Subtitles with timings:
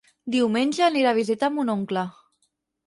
[0.35, 2.09] Diumenge anirà a visitar mon oncle.